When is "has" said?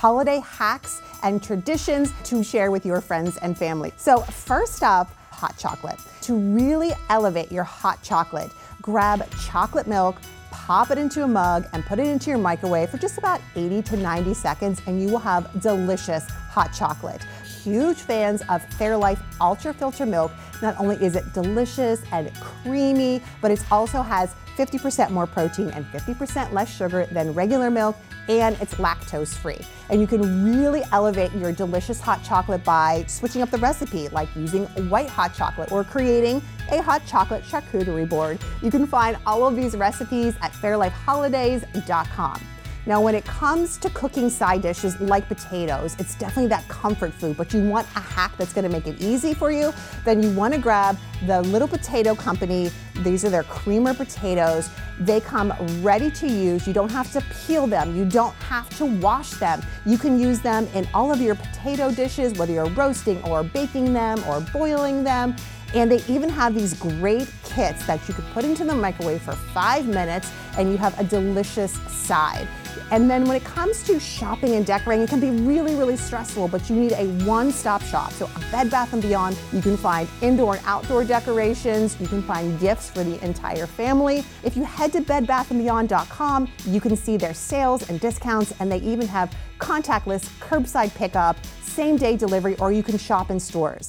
24.02-24.36